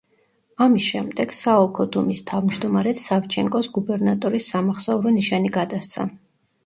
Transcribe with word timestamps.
ამის 0.65 0.85
შემდეგ, 0.93 1.35
საოლქო 1.39 1.85
დუმის 1.95 2.23
თავმჯდომარედ 2.31 3.03
სავჩენკოს 3.03 3.69
გუბერნატორის 3.79 4.49
სამახსოვრო 4.55 5.17
ნიშანი 5.19 5.53
გადასცა. 5.59 6.09